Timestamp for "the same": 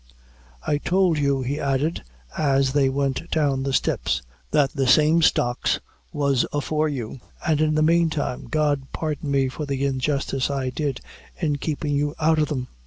4.71-5.21